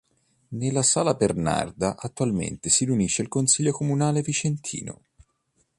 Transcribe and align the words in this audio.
Nella 0.55 0.81
Sala 0.81 1.13
Bernarda 1.13 1.95
attualmente 1.95 2.69
si 2.71 2.85
riunisce 2.85 3.21
il 3.21 3.27
consiglio 3.27 3.71
comunale 3.71 4.23
vicentino. 4.23 5.03